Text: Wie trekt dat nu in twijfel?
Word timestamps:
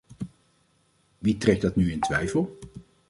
Wie 1.19 1.37
trekt 1.37 1.61
dat 1.61 1.75
nu 1.75 1.91
in 1.91 1.99
twijfel? 1.99 2.59